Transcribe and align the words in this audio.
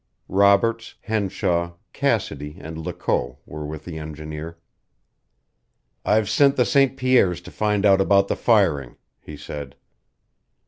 Roberts, 0.29 0.95
Henshaw, 1.01 1.73
Cassidy, 1.93 2.57
and 2.59 2.75
Lecault 2.83 3.37
were 3.45 3.67
with 3.67 3.85
the 3.85 3.99
engineer. 3.99 4.57
"I've 6.03 6.27
sent 6.27 6.55
the 6.55 6.65
St. 6.65 6.97
Pierres 6.97 7.39
to 7.41 7.51
find 7.51 7.85
out 7.85 8.01
about 8.01 8.27
the 8.27 8.35
firing," 8.35 8.97
he 9.19 9.37
said. 9.37 9.75